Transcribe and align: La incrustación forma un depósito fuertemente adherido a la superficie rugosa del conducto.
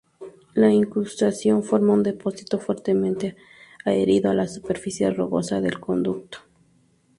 La 0.55 0.71
incrustación 0.71 1.61
forma 1.61 1.93
un 1.93 2.01
depósito 2.01 2.57
fuertemente 2.57 3.35
adherido 3.85 4.31
a 4.31 4.33
la 4.33 4.47
superficie 4.47 5.11
rugosa 5.11 5.61
del 5.61 5.79
conducto. 5.79 6.39